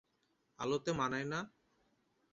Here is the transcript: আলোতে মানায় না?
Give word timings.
আলোতে 0.59 0.91
মানায় 0.93 1.27
না? 1.31 1.39